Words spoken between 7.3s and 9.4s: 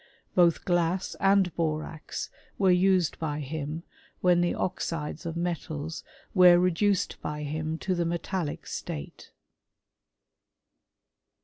him to the metallic state.